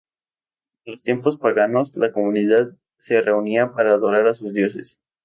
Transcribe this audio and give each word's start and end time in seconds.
En 0.85 0.93
los 0.93 1.03
tiempos 1.03 1.37
paganos, 1.37 1.95
la 1.95 2.11
comunidad 2.11 2.71
se 2.97 3.21
reunía 3.21 3.71
para 3.73 3.91
adorar 3.93 4.25
a 4.25 4.33
sus 4.33 4.51
dioses. 4.51 4.99